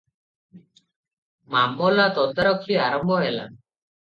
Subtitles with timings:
[1.57, 3.47] ମାମଲା ତଦାରଖି ଆରମ୍ଭ ହେଲା।